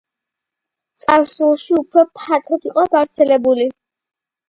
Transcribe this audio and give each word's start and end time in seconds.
წარსულში 1.05 1.79
უფრო 1.83 2.07
ფართოდ 2.23 2.69
იყო 2.73 2.89
გავრცელებული. 2.99 3.73